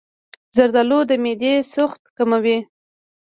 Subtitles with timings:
[0.55, 2.57] زردآلو د معدې سوخت کموي.